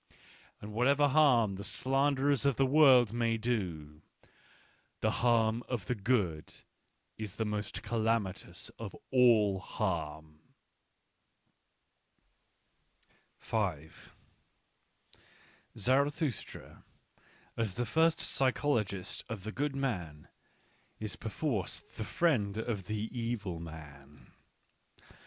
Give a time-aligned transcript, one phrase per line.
[0.61, 4.01] "And whatever harm the slanderers of the world may do,
[5.01, 6.55] the harm of the good
[7.19, 10.39] is the most calamitous of all harm?
[13.43, 14.25] Digitized by Google WHY I AM A FATALITY
[15.73, 15.81] 1 37
[16.57, 16.83] Zarathustra,
[17.55, 20.29] as the first psychologist of the good man,
[20.99, 24.31] is perforce the friend of the evil man.